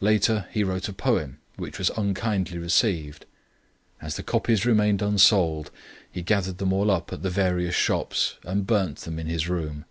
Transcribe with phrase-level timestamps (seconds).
[0.00, 3.26] Later he wrote a poem which was unkindly received.
[4.02, 5.70] As the copies remained unsold,
[6.10, 9.84] he gathered them all up at the various shops and burned them in his room.